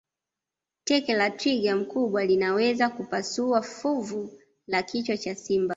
teke 0.83 1.13
la 1.13 1.29
twiga 1.29 1.75
mkubwa 1.75 2.25
linaweza 2.25 2.89
kupasua 2.89 3.61
fuvu 3.61 4.39
la 4.67 4.83
kichwa 4.83 5.17
cha 5.17 5.35
simba 5.35 5.69